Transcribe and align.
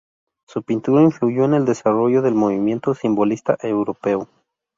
Su 0.47 0.63
pintura 0.63 1.03
influyó 1.03 1.45
en 1.45 1.53
el 1.53 1.65
desarrollo 1.65 2.23
del 2.23 2.33
movimiento 2.33 2.95
simbolista 2.95 3.55
europeo. 3.61 4.27